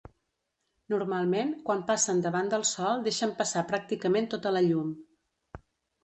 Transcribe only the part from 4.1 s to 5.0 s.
tota la llum.